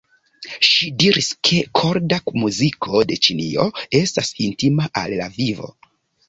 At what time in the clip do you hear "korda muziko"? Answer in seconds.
1.79-3.03